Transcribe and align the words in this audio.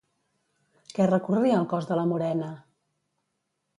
Què 0.99 1.05
recorria 1.11 1.59
el 1.59 1.67
cos 1.75 1.91
de 1.91 1.99
la 2.01 2.07
morena? 2.13 2.51